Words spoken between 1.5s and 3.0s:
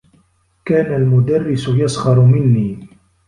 يسخر منّي.